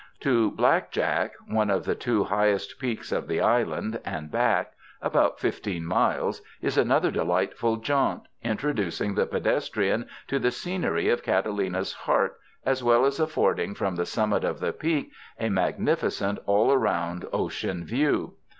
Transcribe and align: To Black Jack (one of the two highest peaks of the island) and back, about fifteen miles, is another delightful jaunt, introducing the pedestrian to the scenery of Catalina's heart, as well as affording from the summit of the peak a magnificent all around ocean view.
To 0.21 0.49
Black 0.49 0.89
Jack 0.89 1.33
(one 1.47 1.69
of 1.69 1.85
the 1.85 1.93
two 1.93 2.23
highest 2.23 2.79
peaks 2.79 3.11
of 3.11 3.27
the 3.27 3.39
island) 3.39 3.99
and 4.03 4.31
back, 4.31 4.73
about 4.99 5.39
fifteen 5.39 5.85
miles, 5.85 6.41
is 6.59 6.75
another 6.75 7.11
delightful 7.11 7.77
jaunt, 7.77 8.23
introducing 8.41 9.13
the 9.13 9.27
pedestrian 9.27 10.07
to 10.27 10.39
the 10.39 10.49
scenery 10.49 11.07
of 11.09 11.21
Catalina's 11.21 11.93
heart, 11.93 12.35
as 12.65 12.83
well 12.83 13.05
as 13.05 13.19
affording 13.19 13.75
from 13.75 13.95
the 13.95 14.07
summit 14.07 14.43
of 14.43 14.59
the 14.59 14.73
peak 14.73 15.11
a 15.39 15.49
magnificent 15.49 16.39
all 16.47 16.71
around 16.73 17.27
ocean 17.31 17.85
view. 17.85 18.33